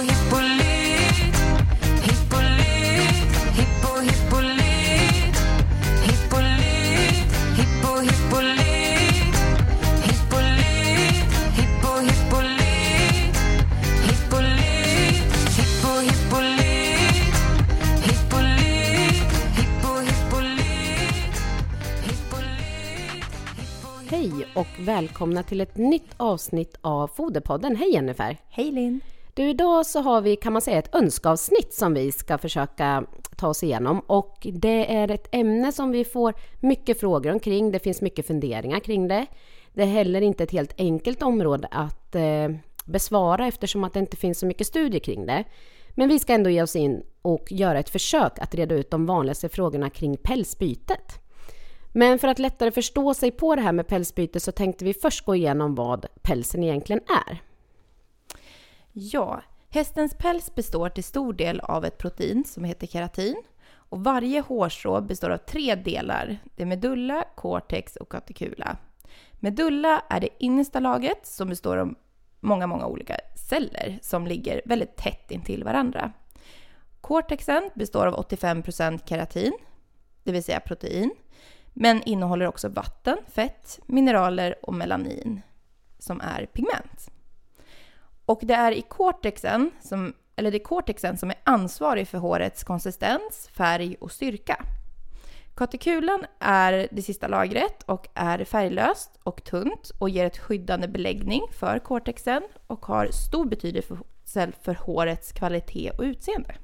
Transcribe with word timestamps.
hippolyt 0.00 1.36
Hippolyt, 2.06 3.32
hippo 3.56 4.00
hippolyt 4.00 5.36
Hippolyt, 6.06 7.30
hippo 7.56 8.00
hippolyt 8.00 9.34
Hippolyt, 10.06 11.30
hippo 11.56 11.92
hippolyt 12.06 13.36
Hippolyt, 14.06 15.30
hippo 15.56 15.92
hippolyt 16.06 17.24
Hippolyt, 18.06 19.30
hippo 19.56 19.92
hippolyt 20.00 21.34
Hippolyt, 22.06 23.24
Hej 24.10 24.32
och 24.54 24.66
välkomna 24.78 25.42
till 25.42 25.60
ett 25.60 25.76
nytt 25.76 26.14
avsnitt 26.16 26.78
av 26.80 27.08
Foderpodden. 27.08 27.76
Hej 27.76 27.92
Jennifer! 27.92 28.36
Hej 28.48 28.72
Linn! 28.72 29.00
Du, 29.34 29.50
idag 29.50 29.86
så 29.86 30.00
har 30.00 30.20
vi 30.20 30.36
kan 30.36 30.52
man 30.52 30.62
säga 30.62 30.78
ett 30.78 30.94
önskeavsnitt 30.94 31.74
som 31.74 31.94
vi 31.94 32.12
ska 32.12 32.38
försöka 32.38 33.04
ta 33.36 33.48
oss 33.48 33.62
igenom 33.62 34.00
och 34.00 34.46
det 34.52 34.94
är 34.94 35.10
ett 35.10 35.28
ämne 35.32 35.72
som 35.72 35.90
vi 35.90 36.04
får 36.04 36.34
mycket 36.60 37.00
frågor 37.00 37.32
omkring. 37.32 37.72
Det 37.72 37.78
finns 37.78 38.00
mycket 38.00 38.26
funderingar 38.26 38.80
kring 38.80 39.08
det. 39.08 39.26
Det 39.72 39.82
är 39.82 39.86
heller 39.86 40.20
inte 40.20 40.44
ett 40.44 40.50
helt 40.50 40.74
enkelt 40.78 41.22
område 41.22 41.68
att 41.70 42.14
eh, 42.14 42.48
besvara 42.84 43.46
eftersom 43.46 43.84
att 43.84 43.92
det 43.92 44.00
inte 44.00 44.16
finns 44.16 44.38
så 44.38 44.46
mycket 44.46 44.66
studier 44.66 45.00
kring 45.00 45.26
det. 45.26 45.44
Men 45.90 46.08
vi 46.08 46.18
ska 46.18 46.32
ändå 46.32 46.50
ge 46.50 46.62
oss 46.62 46.76
in 46.76 47.02
och 47.22 47.52
göra 47.52 47.78
ett 47.78 47.90
försök 47.90 48.38
att 48.38 48.54
reda 48.54 48.74
ut 48.74 48.90
de 48.90 49.06
vanligaste 49.06 49.48
frågorna 49.48 49.90
kring 49.90 50.16
pälsbytet. 50.16 51.20
Men 51.92 52.18
för 52.18 52.28
att 52.28 52.38
lättare 52.38 52.70
förstå 52.70 53.14
sig 53.14 53.30
på 53.30 53.56
det 53.56 53.62
här 53.62 53.72
med 53.72 53.86
pälsbyte 53.86 54.40
så 54.40 54.52
tänkte 54.52 54.84
vi 54.84 54.94
först 54.94 55.24
gå 55.24 55.34
igenom 55.34 55.74
vad 55.74 56.06
pälsen 56.22 56.62
egentligen 56.64 57.02
är. 57.28 57.49
Ja, 58.92 59.42
hästens 59.68 60.14
päls 60.14 60.54
består 60.54 60.88
till 60.88 61.04
stor 61.04 61.32
del 61.32 61.60
av 61.60 61.84
ett 61.84 61.98
protein 61.98 62.44
som 62.44 62.64
heter 62.64 62.86
keratin. 62.86 63.42
Och 63.72 64.04
varje 64.04 64.40
hårstrå 64.40 65.00
består 65.00 65.30
av 65.30 65.36
tre 65.36 65.74
delar. 65.74 66.38
Det 66.54 66.62
är 66.62 66.66
medulla, 66.66 67.24
cortex 67.36 67.96
och 67.96 68.08
cuticula. 68.08 68.76
Medulla 69.32 70.02
är 70.08 70.20
det 70.20 70.28
innersta 70.38 70.80
lagret 70.80 71.26
som 71.26 71.48
består 71.48 71.76
av 71.76 71.94
många, 72.40 72.66
många 72.66 72.86
olika 72.86 73.16
celler 73.48 73.98
som 74.02 74.26
ligger 74.26 74.62
väldigt 74.64 74.96
tätt 74.96 75.30
intill 75.30 75.64
varandra. 75.64 76.12
Cortexen 77.00 77.70
består 77.74 78.06
av 78.06 78.14
85% 78.28 79.00
keratin, 79.08 79.52
det 80.24 80.32
vill 80.32 80.44
säga 80.44 80.60
protein, 80.60 81.10
men 81.72 82.02
innehåller 82.02 82.46
också 82.46 82.68
vatten, 82.68 83.18
fett, 83.28 83.80
mineraler 83.86 84.54
och 84.62 84.74
melanin 84.74 85.40
som 85.98 86.20
är 86.20 86.46
pigment. 86.46 87.10
Och 88.30 88.40
det 88.42 88.54
är 88.54 88.72
i 88.72 88.82
cortexen 88.82 89.70
som, 89.80 90.14
eller 90.36 90.50
det 90.50 90.56
är 90.56 90.64
cortexen 90.64 91.16
som 91.16 91.30
är 91.30 91.36
ansvarig 91.44 92.08
för 92.08 92.18
hårets 92.18 92.64
konsistens, 92.64 93.48
färg 93.52 93.96
och 94.00 94.12
styrka. 94.12 94.64
Katekulan 95.54 96.24
är 96.40 96.88
det 96.90 97.02
sista 97.02 97.28
lagret 97.28 97.82
och 97.82 98.08
är 98.14 98.44
färglöst 98.44 99.10
och 99.22 99.44
tunt 99.44 99.90
och 99.98 100.10
ger 100.10 100.26
ett 100.26 100.38
skyddande 100.38 100.88
beläggning 100.88 101.42
för 101.52 101.78
cortexen 101.78 102.42
och 102.66 102.86
har 102.86 103.06
stor 103.06 103.44
betydelse 103.44 103.96
för, 104.62 104.74
hårets 104.74 105.32
kvalitet 105.32 105.90
och 105.98 106.02
utseende. 106.02 106.54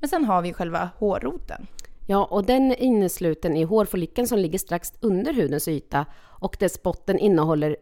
Men 0.00 0.08
sen 0.08 0.24
har 0.24 0.42
vi 0.42 0.52
själva 0.52 0.90
hårroten. 0.98 1.66
Ja, 2.06 2.24
och 2.24 2.44
den 2.44 2.70
är 2.70 2.82
innesluten 2.82 3.56
i 3.56 3.62
hårfollikeln 3.62 4.28
som 4.28 4.38
ligger 4.38 4.58
strax 4.58 4.92
under 5.00 5.32
hudens 5.32 5.68
yta 5.68 6.06
och 6.40 6.56
dess 6.60 6.82
botten 6.82 7.18
innehåller 7.18 7.76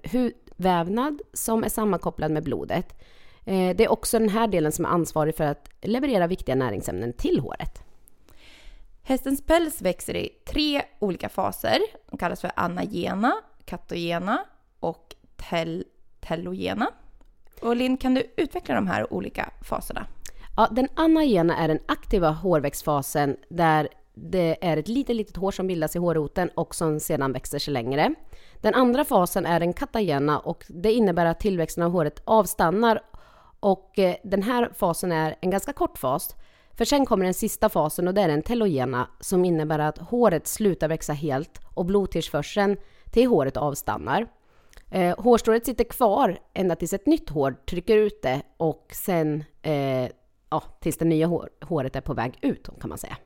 hudvävnad 0.57 1.21
som 1.33 1.65
är 1.65 1.69
sammankopplad 1.69 2.31
med 2.31 2.45
blodet. 2.45 2.95
Eh, 3.45 3.77
Det 3.77 3.85
är 3.85 3.93
också 3.93 4.19
den 4.19 4.29
här 4.29 4.47
delen 4.49 4.73
som 4.73 4.85
är 4.85 4.89
ansvarig 4.89 5.37
för 5.37 5.45
att 5.45 5.69
leverera 5.83 6.27
viktiga 6.27 6.55
näringsämnen 6.55 7.13
till 7.13 7.41
håret. 7.41 7.83
Hästens 9.03 9.43
päls 9.47 9.83
växer 9.83 10.17
i 10.17 10.29
tre 10.47 10.83
olika 10.99 11.29
faser. 11.29 11.79
De 12.11 12.19
kallas 12.19 12.41
för 12.41 12.51
anagena, 12.57 13.35
katogena 13.65 14.45
och 14.81 15.15
tel 15.37 15.85
tellogena. 16.21 16.91
Och 17.61 17.77
Linn, 17.77 17.97
kan 17.97 18.15
du 18.15 18.33
utveckla 18.37 18.75
de 18.75 18.87
här 18.87 19.13
olika 19.13 19.51
faserna? 19.63 20.07
Ja, 20.57 20.69
den 20.71 20.89
anagena 20.95 21.57
är 21.57 21.69
den 21.69 21.79
aktiva 21.87 22.31
hårväxtfasen 22.31 23.37
där 23.49 23.89
det 24.15 24.57
är 24.61 24.77
ett 24.77 24.89
litet, 24.89 25.17
litet 25.17 25.37
hår 25.37 25.51
som 25.51 25.67
bildas 25.67 25.97
i 25.97 25.99
hårroten 25.99 26.51
och 26.55 26.75
som 26.75 27.01
sedan 27.01 27.33
växer 27.33 27.59
sig 27.59 27.73
längre. 27.73 28.15
Den 28.61 28.75
andra 28.75 29.05
fasen 29.05 29.47
är 29.47 29.61
den 29.61 29.73
katagena 29.73 30.39
och 30.39 30.65
det 30.69 30.93
innebär 30.93 31.27
att 31.27 31.41
tillväxten 31.41 31.83
av 31.83 31.93
håret 31.93 32.23
avstannar 32.25 33.03
och 33.61 33.99
eh, 33.99 34.17
den 34.25 34.43
här 34.43 34.73
fasen 34.75 35.13
är 35.13 35.37
en 35.41 35.51
ganska 35.51 35.73
kort 35.73 35.99
fas. 35.99 36.37
För 36.73 36.85
sen 36.85 37.07
kommer 37.07 37.25
den 37.25 37.35
sista 37.35 37.69
fasen 37.69 38.09
och 38.09 38.15
det 38.15 38.23
är 38.23 38.29
den 38.29 38.43
telogena 38.43 39.09
som 39.21 39.45
innebär 39.45 39.79
att 39.79 39.99
håret 39.99 40.47
slutar 40.47 40.89
växa 40.89 41.13
helt 41.13 41.61
och 41.75 41.85
blodtillförseln 41.85 42.77
till 43.11 43.29
håret 43.29 43.57
avstannar. 43.57 44.27
Eh, 44.91 45.19
hårstrået 45.19 45.67
sitter 45.67 45.85
kvar 45.85 46.39
ända 46.55 46.77
tills 46.77 46.93
ett 46.93 47.07
nytt 47.07 47.31
hår 47.31 47.57
trycker 47.69 47.97
ut 47.97 48.23
det 48.23 48.43
och 48.57 48.87
sen 48.93 49.45
eh, 49.63 50.09
ja, 50.51 50.63
tills 50.81 50.97
det 50.97 51.05
nya 51.05 51.27
hår, 51.27 51.51
håret 51.61 51.97
är 51.97 52.01
på 52.01 52.15
väg 52.15 52.39
ut 52.43 52.69
kan 52.81 52.89
man 52.89 52.99
säga. 52.99 53.17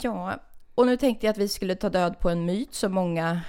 Ja, 0.00 0.40
och 0.74 0.86
nu 0.86 0.96
tänkte 0.96 1.26
jag 1.26 1.32
att 1.32 1.38
vi 1.38 1.48
skulle 1.48 1.74
ta 1.74 1.88
död 1.88 2.20
på 2.20 2.30
en 2.30 2.44
myt 2.44 2.74
som 2.74 2.92
många 2.92 3.40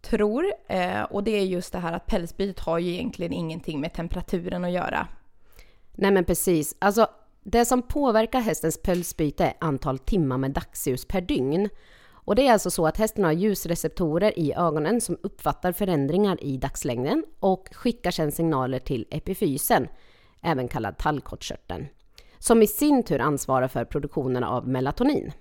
tror. 0.00 0.52
Eh, 0.68 1.02
och 1.02 1.24
det 1.24 1.30
är 1.30 1.44
just 1.44 1.72
det 1.72 1.78
här 1.78 1.92
att 1.92 2.06
pälsbytet 2.06 2.60
har 2.60 2.78
ju 2.78 2.92
egentligen 2.92 3.32
ingenting 3.32 3.80
med 3.80 3.92
temperaturen 3.94 4.64
att 4.64 4.70
göra. 4.70 5.08
Nej 5.92 6.10
men 6.10 6.24
precis, 6.24 6.76
alltså 6.78 7.06
det 7.42 7.64
som 7.64 7.82
påverkar 7.82 8.40
hästens 8.40 8.82
pälsbyte 8.82 9.44
är 9.44 9.54
antal 9.60 9.98
timmar 9.98 10.38
med 10.38 10.50
dagsljus 10.50 11.04
per 11.04 11.20
dygn. 11.20 11.68
Och 12.08 12.34
det 12.34 12.48
är 12.48 12.52
alltså 12.52 12.70
så 12.70 12.86
att 12.86 12.96
hästen 12.96 13.24
har 13.24 13.32
ljusreceptorer 13.32 14.38
i 14.38 14.54
ögonen 14.54 15.00
som 15.00 15.18
uppfattar 15.22 15.72
förändringar 15.72 16.44
i 16.44 16.56
dagslängden 16.56 17.24
och 17.40 17.68
skickar 17.72 18.10
sedan 18.10 18.32
signaler 18.32 18.78
till 18.78 19.06
epifysen, 19.10 19.88
även 20.42 20.68
kallad 20.68 20.98
tallkottkörteln, 20.98 21.86
som 22.38 22.62
i 22.62 22.66
sin 22.66 23.02
tur 23.02 23.20
ansvarar 23.20 23.68
för 23.68 23.84
produktionen 23.84 24.44
av 24.44 24.68
melatonin. 24.68 25.32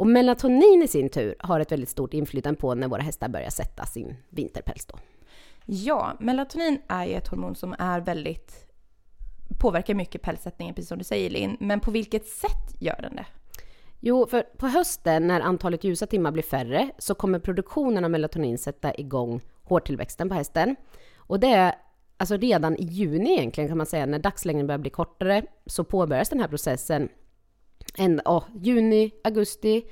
Och 0.00 0.06
melatonin 0.06 0.82
i 0.82 0.88
sin 0.88 1.08
tur 1.08 1.34
har 1.38 1.60
ett 1.60 1.72
väldigt 1.72 1.88
stort 1.88 2.14
inflytande 2.14 2.60
på 2.60 2.74
när 2.74 2.88
våra 2.88 3.02
hästar 3.02 3.28
börjar 3.28 3.50
sätta 3.50 3.86
sin 3.86 4.16
vinterpäls 4.28 4.86
då. 4.86 4.98
Ja, 5.66 6.16
melatonin 6.20 6.80
är 6.88 7.04
ju 7.04 7.14
ett 7.14 7.28
hormon 7.28 7.54
som 7.54 7.74
är 7.78 8.00
väldigt 8.00 8.66
påverkar 9.58 9.94
mycket 9.94 10.22
pälssättningen, 10.22 10.74
precis 10.74 10.88
som 10.88 10.98
du 10.98 11.04
säger 11.04 11.30
Linn. 11.30 11.56
Men 11.60 11.80
på 11.80 11.90
vilket 11.90 12.26
sätt 12.26 12.80
gör 12.80 12.98
den 13.02 13.16
det? 13.16 13.26
Jo, 14.00 14.26
för 14.26 14.42
på 14.42 14.66
hösten 14.66 15.26
när 15.26 15.40
antalet 15.40 15.84
ljusa 15.84 16.06
timmar 16.06 16.30
blir 16.30 16.42
färre 16.42 16.90
så 16.98 17.14
kommer 17.14 17.38
produktionen 17.38 18.04
av 18.04 18.10
melatonin 18.10 18.58
sätta 18.58 18.94
igång 18.94 19.40
hårtillväxten 19.62 20.28
på 20.28 20.34
hästen. 20.34 20.76
Och 21.16 21.40
det 21.40 21.52
är 21.52 21.74
alltså 22.16 22.36
redan 22.36 22.76
i 22.76 22.84
juni 22.84 23.32
egentligen 23.32 23.68
kan 23.68 23.78
man 23.78 23.86
säga, 23.86 24.06
när 24.06 24.18
dagslängden 24.18 24.66
börjar 24.66 24.78
bli 24.78 24.90
kortare 24.90 25.42
så 25.66 25.84
påbörjas 25.84 26.28
den 26.28 26.40
här 26.40 26.48
processen. 26.48 27.08
En, 27.98 28.20
oh, 28.24 28.44
juni, 28.54 29.10
augusti, 29.24 29.84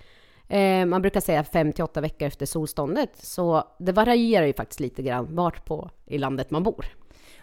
eh, 0.48 0.86
man 0.86 1.02
brukar 1.02 1.20
säga 1.20 1.44
5 1.44 1.72
till 1.72 1.84
8 1.84 2.00
veckor 2.00 2.28
efter 2.28 2.46
solståndet. 2.46 3.10
Så 3.16 3.64
det 3.78 3.92
varierar 3.92 4.46
ju 4.46 4.52
faktiskt 4.52 4.80
lite 4.80 5.02
grann 5.02 5.34
vart 5.34 5.64
på 5.64 5.90
i 6.06 6.18
landet 6.18 6.50
man 6.50 6.62
bor. 6.62 6.86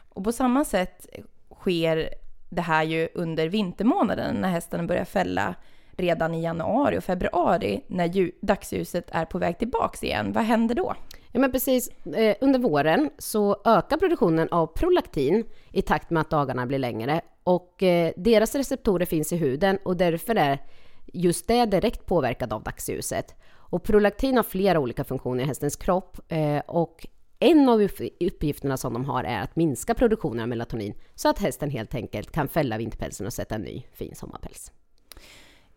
Och 0.10 0.24
på 0.24 0.32
samma 0.32 0.66
sätt 0.66 1.08
sker 1.56 2.10
det 2.50 2.62
här 2.62 2.84
ju 2.84 3.10
under 3.14 3.50
vintermånaden 3.50 4.36
när 4.36 4.50
hästen 4.50 4.88
börjar 4.88 5.06
fälla 5.06 5.56
redan 5.98 6.34
i 6.34 6.44
januari 6.44 6.98
och 6.98 7.04
februari 7.04 7.82
när 7.88 8.32
dagsljuset 8.46 9.10
är 9.12 9.26
på 9.26 9.38
väg 9.38 9.60
tillbaks 9.60 10.04
igen. 10.04 10.32
Vad 10.32 10.44
händer 10.44 10.76
då? 10.76 10.96
Ja 11.35 11.41
men 11.41 11.51
precis, 11.51 11.90
eh, 12.06 12.35
under 12.41 12.59
våren 12.59 13.09
så 13.18 13.62
ökar 13.66 13.97
produktionen 13.97 14.50
av 14.50 14.68
prolaktin 14.68 15.46
i 15.72 15.81
takt 15.81 16.09
med 16.09 16.22
att 16.22 16.29
dagarna 16.29 16.66
blir 16.66 16.79
längre 16.79 17.22
och 17.43 17.84
eh, 17.84 18.14
deras 18.17 18.55
receptorer 18.55 19.05
finns 19.05 19.34
i 19.34 19.37
huden 19.37 19.78
och 19.85 19.97
därför 19.97 20.35
är 20.35 20.59
just 21.05 21.47
det 21.47 21.66
direkt 21.66 22.05
påverkad 22.05 22.53
av 22.53 22.64
dagsljuset. 22.64 23.35
Och 23.52 23.84
prolaktin 23.84 24.35
har 24.35 24.43
flera 24.43 24.79
olika 24.79 25.03
funktioner 25.03 25.43
i 25.43 25.47
hästens 25.47 25.76
kropp 25.76 26.17
eh, 26.28 26.59
och 26.67 27.08
en 27.40 27.70
av 27.70 27.81
uppgifterna 28.20 28.78
som 28.78 28.93
de 28.93 29.05
har 29.05 29.23
är 29.23 29.41
att 29.41 29.55
minska 29.55 29.93
produktionen 29.93 30.41
av 30.41 30.47
melatonin 30.47 30.93
så 31.16 31.29
att 31.29 31.40
hästen 31.40 31.70
helt 31.70 31.96
enkelt 31.96 32.31
kan 32.31 32.47
fälla 32.47 32.78
vinterpälsen 32.78 33.28
och 33.28 33.34
sätta 33.34 33.55
en 33.55 33.61
ny 33.61 33.84
fin 33.93 34.16
sommarpäls. 34.16 34.72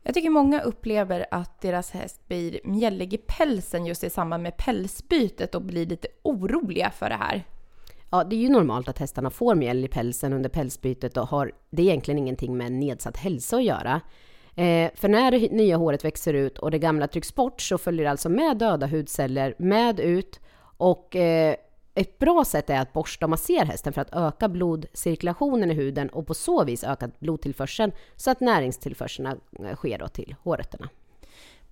Jag 0.09 0.15
tycker 0.15 0.31
många 0.31 0.61
upplever 0.61 1.27
att 1.31 1.61
deras 1.61 1.91
häst 1.91 2.29
blir 2.29 2.61
mjällig 2.65 3.15
i 3.15 3.19
pälsen 3.19 3.87
just 3.87 4.05
i 4.05 4.11
samband 4.11 4.43
med 4.43 4.57
pälsbytet 4.57 5.55
och 5.55 5.63
blir 5.63 5.87
lite 5.87 6.09
oroliga 6.23 6.91
för 6.91 7.09
det 7.09 7.15
här. 7.15 7.45
Ja, 8.11 8.25
det 8.25 8.37
är 8.37 8.41
ju 8.41 8.49
normalt 8.49 8.89
att 8.89 8.99
hästarna 8.99 9.31
får 9.31 9.55
mjäll 9.55 9.85
i 9.85 9.89
pälsen 9.89 10.33
under 10.33 10.49
pälsbytet 10.49 11.17
och 11.17 11.29
har 11.29 11.53
det 11.71 11.83
är 11.83 11.87
egentligen 11.87 12.19
ingenting 12.19 12.57
med 12.57 12.73
nedsatt 12.73 13.17
hälsa 13.17 13.57
att 13.57 13.65
göra. 13.65 14.01
Eh, 14.55 14.91
för 14.95 15.09
när 15.09 15.31
det 15.31 15.53
nya 15.53 15.77
håret 15.77 16.05
växer 16.05 16.35
ut 16.35 16.59
och 16.59 16.71
det 16.71 16.79
gamla 16.79 17.09
trycks 17.09 17.35
bort 17.35 17.61
så 17.61 17.79
följer 17.79 18.05
det 18.05 18.11
alltså 18.11 18.29
med 18.29 18.57
döda 18.57 18.87
hudceller 18.87 19.55
med 19.59 20.01
ut 20.01 20.41
och 20.77 21.17
eh, 21.17 21.55
ett 21.99 22.19
bra 22.19 22.45
sätt 22.45 22.71
är 22.71 22.81
att 22.81 22.93
borsta 22.93 23.27
och 23.27 23.31
massera 23.31 23.65
hästen 23.65 23.93
för 23.93 24.01
att 24.01 24.15
öka 24.15 24.49
blodcirkulationen 24.49 25.71
i 25.71 25.75
huden 25.75 26.09
och 26.09 26.27
på 26.27 26.35
så 26.35 26.65
vis 26.65 26.85
öka 26.85 27.11
blodtillförseln 27.19 27.93
så 28.17 28.31
att 28.31 28.41
näringstillförseln 28.41 29.27
eh, 29.27 29.75
sker 29.77 29.99
då 29.99 30.09
till 30.09 30.35
hårrötterna. 30.43 30.89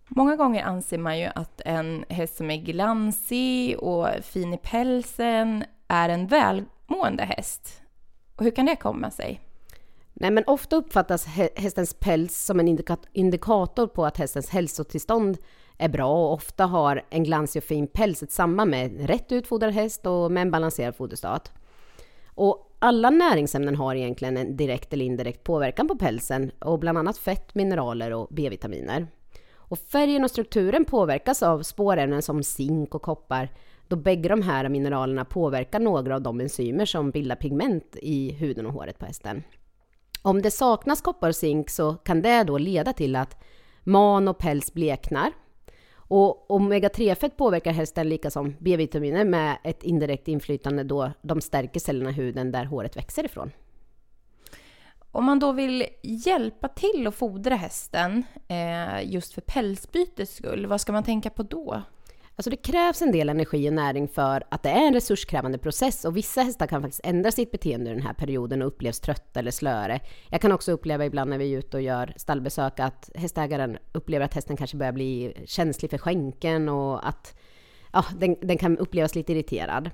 Många 0.08 0.36
gånger 0.36 0.64
anser 0.64 0.98
man 0.98 1.18
ju 1.18 1.28
att 1.34 1.60
en 1.64 2.04
häst 2.08 2.36
som 2.36 2.50
är 2.50 2.56
glansig 2.56 3.78
och 3.78 4.08
fin 4.22 4.54
i 4.54 4.58
pälsen 4.58 5.64
är 5.88 6.08
en 6.08 6.26
välmående 6.26 7.24
häst. 7.24 7.82
Och 8.36 8.44
hur 8.44 8.50
kan 8.50 8.66
det 8.66 8.76
komma 8.76 9.10
sig? 9.10 9.40
Nej, 10.12 10.30
men 10.30 10.44
ofta 10.46 10.76
uppfattas 10.76 11.26
hä- 11.26 11.48
hästens 11.56 11.94
päls 11.94 12.44
som 12.44 12.60
en 12.60 12.68
indikat- 12.68 13.08
indikator 13.12 13.86
på 13.86 14.06
att 14.06 14.16
hästens 14.16 14.50
hälsotillstånd 14.50 15.38
är 15.78 15.88
bra 15.88 16.26
och 16.26 16.32
ofta 16.32 16.66
har 16.66 17.02
en 17.10 17.24
glansig 17.24 17.60
och 17.60 17.64
fin 17.64 17.86
päls 17.86 18.22
ett 18.22 18.32
samband 18.32 18.70
med 18.70 18.86
en 18.86 19.06
rätt 19.06 19.32
utfodrad 19.32 19.72
häst 19.72 20.06
och 20.06 20.32
med 20.32 20.42
en 20.42 20.50
balanserad 20.50 20.96
foderstat. 20.96 21.52
Och 22.26 22.76
alla 22.78 23.10
näringsämnen 23.10 23.76
har 23.76 23.94
egentligen 23.94 24.36
en 24.36 24.56
direkt 24.56 24.92
eller 24.92 25.04
indirekt 25.04 25.44
påverkan 25.44 25.88
på 25.88 25.96
pälsen 25.96 26.50
och 26.58 26.78
bland 26.78 26.98
annat 26.98 27.18
fett, 27.18 27.54
mineraler 27.54 28.12
och 28.12 28.28
B-vitaminer. 28.30 29.06
Och 29.54 29.78
färgen 29.78 30.24
och 30.24 30.30
strukturen 30.30 30.84
påverkas 30.84 31.42
av 31.42 31.62
spårämnen 31.62 32.22
som 32.22 32.42
zink 32.42 32.94
och 32.94 33.02
koppar 33.02 33.48
då 33.88 33.96
bägge 33.96 34.28
de 34.28 34.42
här 34.42 34.68
mineralerna 34.68 35.24
påverkar 35.24 35.80
några 35.80 36.14
av 36.14 36.22
de 36.22 36.40
enzymer 36.40 36.84
som 36.84 37.10
bildar 37.10 37.36
pigment 37.36 37.96
i 38.02 38.32
huden 38.32 38.66
och 38.66 38.72
håret 38.72 38.98
på 38.98 39.06
hästen. 39.06 39.42
Om 40.22 40.42
det 40.42 40.50
saknas 40.50 41.00
koppar 41.00 41.28
och 41.28 41.36
zink 41.36 41.70
så 41.70 41.94
kan 41.94 42.22
det 42.22 42.44
då 42.44 42.58
leda 42.58 42.92
till 42.92 43.16
att 43.16 43.42
man 43.84 44.28
och 44.28 44.38
päls 44.38 44.72
bleknar. 44.72 45.32
Och 46.08 46.46
omega-3-fett 46.50 47.36
påverkar 47.36 47.72
hästen 47.72 48.08
lika 48.08 48.30
som 48.30 48.56
B-vitaminer 48.58 49.24
med 49.24 49.58
ett 49.64 49.82
indirekt 49.82 50.28
inflytande 50.28 50.84
då 50.84 51.12
de 51.22 51.40
stärker 51.40 51.80
cellerna 51.80 52.10
i 52.10 52.12
huden 52.12 52.52
där 52.52 52.64
håret 52.64 52.96
växer 52.96 53.24
ifrån. 53.24 53.50
Om 55.12 55.24
man 55.24 55.38
då 55.38 55.52
vill 55.52 55.86
hjälpa 56.02 56.68
till 56.68 57.06
att 57.06 57.14
fodra 57.14 57.54
hästen 57.54 58.24
eh, 58.48 59.12
just 59.12 59.32
för 59.32 59.40
pälsbytets 59.40 60.36
skull, 60.36 60.66
vad 60.66 60.80
ska 60.80 60.92
man 60.92 61.04
tänka 61.04 61.30
på 61.30 61.42
då? 61.42 61.82
Alltså 62.38 62.50
det 62.50 62.56
krävs 62.56 63.02
en 63.02 63.12
del 63.12 63.28
energi 63.28 63.68
och 63.68 63.72
näring 63.72 64.08
för 64.08 64.42
att 64.48 64.62
det 64.62 64.68
är 64.68 64.86
en 64.86 64.94
resurskrävande 64.94 65.58
process 65.58 66.04
och 66.04 66.16
vissa 66.16 66.42
hästar 66.42 66.66
kan 66.66 66.82
faktiskt 66.82 67.00
ändra 67.04 67.32
sitt 67.32 67.50
beteende 67.50 67.90
i 67.90 67.94
den 67.94 68.02
här 68.02 68.12
perioden 68.12 68.62
och 68.62 68.68
upplevs 68.68 69.00
trötta 69.00 69.40
eller 69.40 69.50
slöare. 69.50 70.00
Jag 70.30 70.40
kan 70.40 70.52
också 70.52 70.72
uppleva 70.72 71.06
ibland 71.06 71.30
när 71.30 71.38
vi 71.38 71.54
är 71.54 71.58
ute 71.58 71.76
och 71.76 71.82
gör 71.82 72.12
stallbesök 72.16 72.80
att 72.80 73.10
hästägaren 73.14 73.78
upplever 73.92 74.24
att 74.24 74.34
hästen 74.34 74.56
kanske 74.56 74.76
börjar 74.76 74.92
bli 74.92 75.34
känslig 75.46 75.90
för 75.90 75.98
skänken 75.98 76.68
och 76.68 77.08
att 77.08 77.38
ja, 77.92 78.04
den, 78.18 78.36
den 78.40 78.58
kan 78.58 78.78
upplevas 78.78 79.14
lite 79.14 79.32
irriterad. 79.32 79.90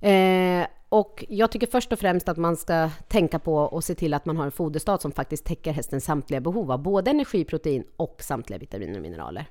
Eh, 0.00 0.66
och 0.88 1.24
jag 1.28 1.50
tycker 1.50 1.66
först 1.66 1.92
och 1.92 1.98
främst 1.98 2.28
att 2.28 2.36
man 2.36 2.56
ska 2.56 2.90
tänka 3.08 3.38
på 3.38 3.56
och 3.56 3.84
se 3.84 3.94
till 3.94 4.14
att 4.14 4.26
man 4.26 4.36
har 4.36 4.44
en 4.44 4.52
foderstat 4.52 5.02
som 5.02 5.12
faktiskt 5.12 5.44
täcker 5.44 5.72
hästens 5.72 6.04
samtliga 6.04 6.40
behov 6.40 6.72
av 6.72 6.82
både 6.82 7.10
energi, 7.10 7.44
protein 7.44 7.84
och 7.96 8.16
samtliga 8.20 8.58
vitaminer 8.58 8.96
och 8.96 9.02
mineraler. 9.02 9.46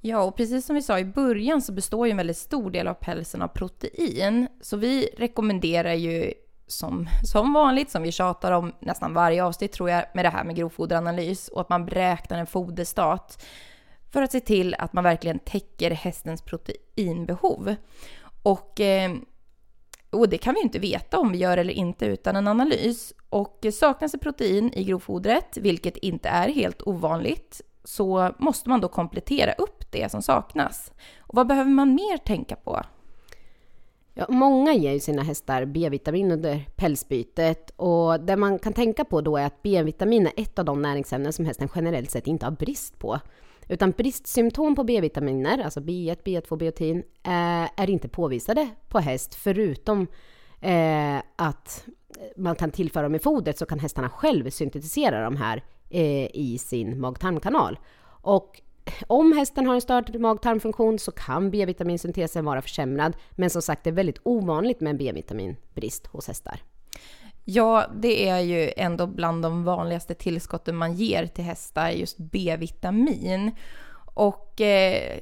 Ja, 0.00 0.22
och 0.22 0.36
precis 0.36 0.66
som 0.66 0.76
vi 0.76 0.82
sa 0.82 0.98
i 0.98 1.04
början 1.04 1.62
så 1.62 1.72
består 1.72 2.06
ju 2.06 2.10
en 2.10 2.16
väldigt 2.16 2.36
stor 2.36 2.70
del 2.70 2.88
av 2.88 2.94
pälsen 2.94 3.42
av 3.42 3.48
protein. 3.48 4.48
Så 4.60 4.76
vi 4.76 5.08
rekommenderar 5.16 5.92
ju 5.92 6.32
som, 6.66 7.08
som 7.24 7.52
vanligt, 7.52 7.90
som 7.90 8.02
vi 8.02 8.12
tjatar 8.12 8.52
om 8.52 8.72
nästan 8.80 9.14
varje 9.14 9.44
avsnitt 9.44 9.72
tror 9.72 9.90
jag, 9.90 10.04
med 10.14 10.24
det 10.24 10.28
här 10.28 10.44
med 10.44 10.56
grovfoderanalys 10.56 11.48
och 11.48 11.60
att 11.60 11.68
man 11.68 11.86
beräknar 11.86 12.38
en 12.38 12.46
foderstat 12.46 13.44
för 14.12 14.22
att 14.22 14.32
se 14.32 14.40
till 14.40 14.74
att 14.78 14.92
man 14.92 15.04
verkligen 15.04 15.38
täcker 15.38 15.90
hästens 15.90 16.42
proteinbehov. 16.42 17.74
Och, 18.42 18.80
eh, 18.80 19.12
och 20.10 20.28
det 20.28 20.38
kan 20.38 20.54
vi 20.54 20.60
ju 20.60 20.64
inte 20.64 20.78
veta 20.78 21.18
om 21.18 21.32
vi 21.32 21.38
gör 21.38 21.56
eller 21.56 21.74
inte 21.74 22.06
utan 22.06 22.36
en 22.36 22.48
analys. 22.48 23.12
Och 23.28 23.66
saknas 23.72 24.12
det 24.12 24.18
protein 24.18 24.72
i 24.74 24.84
grovfodret, 24.84 25.56
vilket 25.56 25.96
inte 25.96 26.28
är 26.28 26.48
helt 26.48 26.82
ovanligt, 26.82 27.60
så 27.90 28.34
måste 28.38 28.68
man 28.68 28.80
då 28.80 28.88
komplettera 28.88 29.52
upp 29.52 29.92
det 29.92 30.10
som 30.10 30.22
saknas. 30.22 30.92
Och 31.18 31.34
vad 31.34 31.46
behöver 31.46 31.70
man 31.70 31.94
mer 31.94 32.16
tänka 32.16 32.56
på? 32.56 32.82
Ja, 34.14 34.26
många 34.28 34.74
ger 34.74 34.92
ju 34.92 35.00
sina 35.00 35.22
hästar 35.22 35.64
B-vitamin 35.64 36.32
under 36.32 36.66
pälsbytet 36.76 37.70
och 37.76 38.20
det 38.20 38.36
man 38.36 38.58
kan 38.58 38.72
tänka 38.72 39.04
på 39.04 39.20
då 39.20 39.36
är 39.36 39.46
att 39.46 39.62
B-vitamin 39.62 40.26
är 40.26 40.32
ett 40.36 40.58
av 40.58 40.64
de 40.64 40.82
näringsämnen 40.82 41.32
som 41.32 41.44
hästen 41.44 41.68
generellt 41.74 42.10
sett 42.10 42.26
inte 42.26 42.46
har 42.46 42.50
brist 42.50 42.98
på. 42.98 43.20
Utan 43.68 43.90
bristsymptom 43.90 44.74
på 44.74 44.84
B-vitaminer, 44.84 45.58
alltså 45.64 45.80
B1, 45.80 46.16
B2, 46.24 46.56
biotin, 46.56 47.02
är 47.76 47.90
inte 47.90 48.08
påvisade 48.08 48.68
på 48.88 48.98
häst 48.98 49.34
förutom 49.34 50.06
eh, 50.60 51.18
att 51.36 51.86
man 52.36 52.56
kan 52.56 52.70
tillföra 52.70 53.02
dem 53.02 53.14
i 53.14 53.18
fodret 53.18 53.58
så 53.58 53.66
kan 53.66 53.78
hästarna 53.78 54.08
själv 54.08 54.50
syntetisera 54.50 55.24
de 55.24 55.36
här 55.36 55.64
eh, 55.90 56.36
i 56.36 56.58
sin 56.58 57.00
mag-tarmkanal. 57.00 57.78
Och 58.22 58.60
om 59.06 59.32
hästen 59.32 59.66
har 59.66 59.74
en 59.74 59.80
störd 59.80 60.20
mag-tarmfunktion 60.20 60.98
så 60.98 61.12
kan 61.12 61.50
B-vitaminsyntesen 61.50 62.44
vara 62.44 62.62
försämrad, 62.62 63.16
men 63.30 63.50
som 63.50 63.62
sagt 63.62 63.84
det 63.84 63.90
är 63.90 63.94
väldigt 63.94 64.20
ovanligt 64.22 64.80
med 64.80 64.90
en 64.90 64.98
B-vitaminbrist 64.98 66.06
hos 66.06 66.28
hästar. 66.28 66.60
Ja, 67.44 67.86
det 67.94 68.28
är 68.28 68.40
ju 68.40 68.72
ändå 68.76 69.06
bland 69.06 69.42
de 69.42 69.64
vanligaste 69.64 70.14
tillskotten 70.14 70.76
man 70.76 70.94
ger 70.94 71.26
till 71.26 71.44
hästar, 71.44 71.90
just 71.90 72.18
B-vitamin. 72.18 73.50
Och 74.14 74.60
eh, 74.60 75.18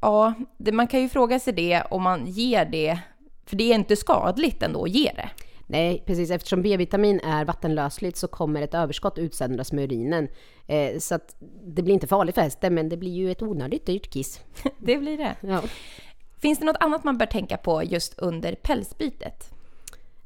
ja, 0.00 0.34
det, 0.56 0.72
man 0.72 0.86
kan 0.86 1.00
ju 1.00 1.08
fråga 1.08 1.40
sig 1.40 1.52
det 1.52 1.82
om 1.90 2.02
man 2.02 2.26
ger 2.26 2.64
det, 2.64 2.98
för 3.46 3.56
det 3.56 3.70
är 3.70 3.74
inte 3.74 3.96
skadligt 3.96 4.62
ändå 4.62 4.84
att 4.84 4.90
ge 4.90 5.12
det. 5.16 5.30
Nej, 5.70 6.02
precis. 6.06 6.30
Eftersom 6.30 6.62
B-vitamin 6.62 7.20
är 7.20 7.44
vattenlösligt 7.44 8.16
så 8.16 8.28
kommer 8.28 8.62
ett 8.62 8.74
överskott 8.74 9.18
utsöndras 9.18 9.72
med 9.72 9.84
urinen. 9.84 10.28
Eh, 10.66 10.98
så 10.98 11.14
att 11.14 11.36
det 11.64 11.82
blir 11.82 11.94
inte 11.94 12.06
farligt 12.06 12.34
för 12.34 12.42
hästen, 12.42 12.74
men 12.74 12.88
det 12.88 12.96
blir 12.96 13.12
ju 13.12 13.30
ett 13.30 13.42
onödigt 13.42 13.86
dyrt 13.86 14.10
kiss. 14.10 14.40
Det 14.78 14.98
blir 14.98 15.18
det. 15.18 15.36
Ja. 15.40 15.62
Finns 16.38 16.58
det 16.58 16.64
något 16.64 16.76
annat 16.80 17.04
man 17.04 17.18
bör 17.18 17.26
tänka 17.26 17.56
på 17.56 17.82
just 17.82 18.18
under 18.18 18.54
pälsbytet? 18.54 19.50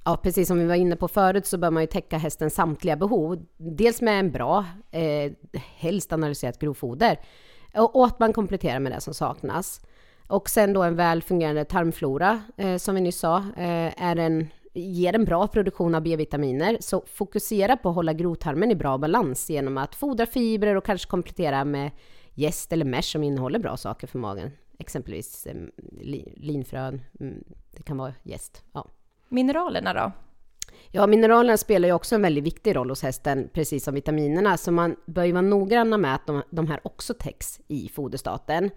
Ja, 0.04 0.16
precis 0.16 0.48
som 0.48 0.58
vi 0.58 0.64
var 0.64 0.74
inne 0.74 0.96
på 0.96 1.08
förut 1.08 1.46
så 1.46 1.58
bör 1.58 1.70
man 1.70 1.82
ju 1.82 1.86
täcka 1.86 2.18
hästens 2.18 2.54
samtliga 2.54 2.96
behov. 2.96 3.46
Dels 3.56 4.00
med 4.00 4.18
en 4.18 4.30
bra, 4.30 4.64
eh, 4.90 5.32
helst 5.76 6.12
analyserat 6.12 6.58
grovfoder 6.58 7.20
och, 7.74 7.96
och 7.96 8.06
att 8.06 8.20
man 8.20 8.32
kompletterar 8.32 8.80
med 8.80 8.92
det 8.92 9.00
som 9.00 9.14
saknas. 9.14 9.80
Och 10.26 10.50
sen 10.50 10.72
då 10.72 10.82
en 10.82 10.96
väl 10.96 11.22
fungerande 11.22 11.64
tarmflora, 11.64 12.42
eh, 12.56 12.76
som 12.76 12.94
vi 12.94 13.00
nyss 13.00 13.18
sa, 13.18 13.36
eh, 13.38 14.02
är 14.02 14.16
en, 14.16 14.48
ger 14.72 15.14
en 15.14 15.24
bra 15.24 15.48
produktion 15.48 15.94
av 15.94 16.02
B-vitaminer. 16.02 16.76
Så 16.80 17.04
fokusera 17.06 17.76
på 17.76 17.88
att 17.88 17.94
hålla 17.94 18.12
grovtarmen 18.12 18.70
i 18.70 18.74
bra 18.74 18.98
balans 18.98 19.50
genom 19.50 19.78
att 19.78 19.94
fodra 19.94 20.26
fibrer 20.26 20.74
och 20.74 20.84
kanske 20.84 21.10
komplettera 21.10 21.64
med 21.64 21.90
jäst 22.34 22.72
eller 22.72 22.84
mesh 22.84 23.12
som 23.12 23.22
innehåller 23.22 23.58
bra 23.58 23.76
saker 23.76 24.06
för 24.06 24.18
magen. 24.18 24.50
Exempelvis 24.78 25.46
eh, 25.46 25.54
li, 26.00 26.32
linfrön, 26.36 27.02
mm, 27.20 27.44
det 27.76 27.82
kan 27.82 27.96
vara 27.96 28.14
jäst. 28.22 28.62
Ja. 28.72 28.86
Mineralerna 29.28 29.94
då? 29.94 30.12
Ja, 30.90 31.06
mineralerna 31.06 31.56
spelar 31.56 31.88
ju 31.88 31.94
också 31.94 32.14
en 32.14 32.22
väldigt 32.22 32.44
viktig 32.44 32.76
roll 32.76 32.90
hos 32.90 33.02
hästen, 33.02 33.48
precis 33.52 33.84
som 33.84 33.94
vitaminerna, 33.94 34.56
så 34.56 34.72
man 34.72 34.96
bör 35.06 35.24
ju 35.24 35.32
vara 35.32 35.42
noggranna 35.42 35.98
med 35.98 36.14
att 36.14 36.26
de, 36.26 36.42
de 36.50 36.66
här 36.66 36.80
också 36.82 37.14
täcks 37.14 37.60
i 37.68 37.88
foderstaten. 37.88 38.70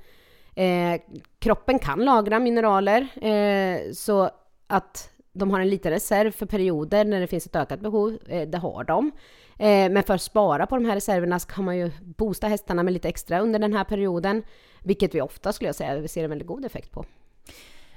Eh, 0.56 1.02
kroppen 1.40 1.80
kan 1.80 2.06
lagra 2.06 2.40
mineraler, 2.40 3.08
eh, 3.26 3.92
så 3.94 4.30
att 4.68 5.15
de 5.36 5.52
har 5.52 5.60
en 5.60 5.70
liten 5.70 5.92
reserv 5.92 6.32
för 6.32 6.46
perioder 6.46 7.06
när 7.06 7.20
det 7.20 7.28
finns 7.28 7.46
ett 7.46 7.56
ökat 7.56 7.80
behov, 7.80 8.18
eh, 8.28 8.50
det 8.50 8.58
har 8.58 8.84
de. 8.84 9.12
Eh, 9.60 9.92
men 9.92 10.04
för 10.04 10.14
att 10.14 10.22
spara 10.22 10.66
på 10.66 10.76
de 10.76 10.86
här 10.86 10.96
reserverna 10.96 11.40
så 11.40 11.48
kan 11.48 11.66
man 11.66 11.78
ju 11.78 11.92
boosta 12.02 12.48
hästarna 12.48 12.84
med 12.84 12.94
lite 12.94 13.10
extra 13.10 13.40
under 13.40 13.60
den 13.60 13.74
här 13.74 13.84
perioden, 13.84 14.44
vilket 14.80 15.16
vi 15.16 15.22
ofta 15.22 15.54
skulle 15.54 15.68
jag 15.68 15.76
säga 15.76 16.00
vi 16.00 16.08
ser 16.08 16.24
en 16.24 16.30
väldigt 16.30 16.48
god 16.48 16.66
effekt 16.66 16.92
på. 16.92 17.06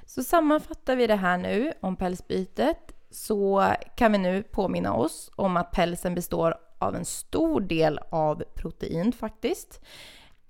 Så 0.06 0.22
sammanfattar 0.22 0.96
vi 0.96 1.06
det 1.06 1.16
här 1.16 1.38
nu 1.38 1.72
om 1.80 1.96
pälsbytet 1.96 2.92
så 3.10 3.72
kan 3.96 4.12
vi 4.12 4.18
nu 4.18 4.42
påminna 4.42 4.94
oss 4.94 5.30
om 5.36 5.56
att 5.56 5.72
pälsen 5.72 6.14
består 6.14 6.54
av 6.78 6.96
en 6.96 7.04
stor 7.04 7.60
del 7.60 8.00
av 8.10 8.42
protein 8.54 9.12
faktiskt. 9.12 9.80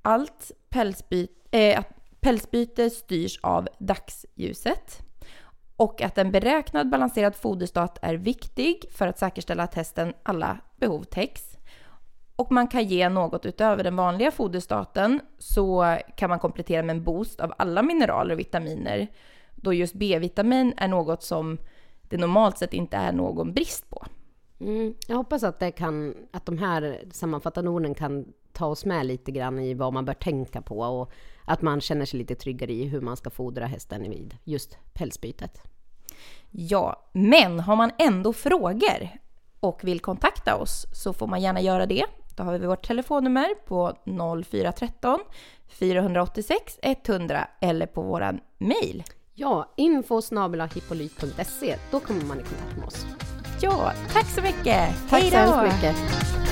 Allt 0.02 0.52
pälsbyte, 0.68 1.58
äh, 1.58 1.84
pälsbyte 2.20 2.90
styrs 2.90 3.38
av 3.42 3.68
dagsljuset 3.78 5.07
och 5.78 6.02
att 6.02 6.18
en 6.18 6.32
beräknad 6.32 6.90
balanserad 6.90 7.36
foderstat 7.36 7.98
är 8.02 8.14
viktig 8.14 8.84
för 8.90 9.06
att 9.06 9.18
säkerställa 9.18 9.62
att 9.62 9.74
hästen 9.74 10.12
alla 10.22 10.58
behov 10.76 11.02
täcks. 11.02 11.56
Och 12.36 12.52
man 12.52 12.68
kan 12.68 12.84
ge 12.84 13.08
något 13.08 13.46
utöver 13.46 13.84
den 13.84 13.96
vanliga 13.96 14.30
foderstaten 14.30 15.20
så 15.38 15.96
kan 16.16 16.30
man 16.30 16.38
komplettera 16.38 16.82
med 16.82 16.96
en 16.96 17.04
boost 17.04 17.40
av 17.40 17.52
alla 17.58 17.82
mineraler 17.82 18.34
och 18.34 18.40
vitaminer 18.40 19.06
då 19.54 19.72
just 19.72 19.94
B-vitamin 19.94 20.74
är 20.76 20.88
något 20.88 21.22
som 21.22 21.58
det 22.02 22.16
normalt 22.16 22.58
sett 22.58 22.74
inte 22.74 22.96
är 22.96 23.12
någon 23.12 23.52
brist 23.52 23.90
på. 23.90 24.06
Mm, 24.60 24.94
jag 25.08 25.16
hoppas 25.16 25.42
att, 25.42 25.58
det 25.58 25.70
kan, 25.70 26.14
att 26.30 26.46
de 26.46 26.58
här 26.58 27.02
sammanfattande 27.12 27.70
orden 27.70 27.94
kan 27.94 28.32
ta 28.52 28.66
oss 28.66 28.84
med 28.84 29.06
lite 29.06 29.32
grann 29.32 29.58
i 29.58 29.74
vad 29.74 29.92
man 29.92 30.04
bör 30.04 30.14
tänka 30.14 30.62
på 30.62 30.78
och 30.78 31.12
att 31.48 31.62
man 31.62 31.80
känner 31.80 32.04
sig 32.04 32.18
lite 32.18 32.34
tryggare 32.34 32.72
i 32.72 32.84
hur 32.84 33.00
man 33.00 33.16
ska 33.16 33.30
fodra 33.30 33.66
hästen 33.66 34.10
vid 34.10 34.36
just 34.44 34.78
pälsbytet. 34.92 35.62
Ja, 36.50 37.08
men 37.12 37.60
har 37.60 37.76
man 37.76 37.90
ändå 37.98 38.32
frågor 38.32 39.08
och 39.60 39.84
vill 39.84 40.00
kontakta 40.00 40.56
oss 40.56 40.86
så 40.92 41.12
får 41.12 41.26
man 41.26 41.40
gärna 41.40 41.60
göra 41.60 41.86
det. 41.86 42.04
Då 42.36 42.42
har 42.42 42.58
vi 42.58 42.66
vårt 42.66 42.86
telefonnummer 42.86 43.54
på 43.66 43.92
0413 44.44 45.20
486 45.68 46.78
100 46.82 47.48
eller 47.60 47.86
på 47.86 48.02
våran 48.02 48.40
mail. 48.58 49.04
Ja, 49.34 49.74
info 49.76 50.20
då 51.90 52.00
kommer 52.00 52.24
man 52.24 52.40
i 52.40 52.42
kontakt 52.42 52.76
med 52.76 52.86
oss. 52.86 53.06
Ja, 53.60 53.92
tack 54.12 54.26
så 54.26 54.42
mycket! 54.42 55.08
Tack 55.10 55.22
Hej 55.22 55.30
så 55.30 55.36
då! 55.36 55.42
hemskt 55.42 55.76
mycket! 55.76 56.47